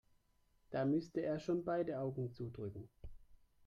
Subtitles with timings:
[0.71, 2.89] Da müsste er schon beide Augen zudrücken.